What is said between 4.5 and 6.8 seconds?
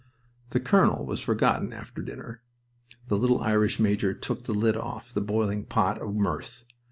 lid off the boiling pot of mirth.